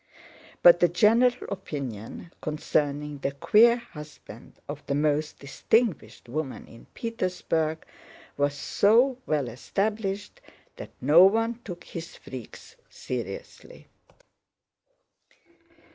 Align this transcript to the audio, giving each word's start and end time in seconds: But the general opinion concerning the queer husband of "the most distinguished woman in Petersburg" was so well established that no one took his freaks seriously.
But 0.63 0.79
the 0.79 0.87
general 0.87 1.29
opinion 1.53 2.31
concerning 2.41 3.19
the 3.19 3.33
queer 3.33 3.75
husband 3.77 4.53
of 4.67 4.83
"the 4.87 4.95
most 4.95 5.37
distinguished 5.37 6.27
woman 6.27 6.65
in 6.65 6.87
Petersburg" 6.95 7.85
was 8.35 8.55
so 8.55 9.19
well 9.27 9.47
established 9.47 10.41
that 10.77 10.89
no 11.01 11.25
one 11.25 11.59
took 11.63 11.83
his 11.83 12.15
freaks 12.15 12.75
seriously. 12.89 13.89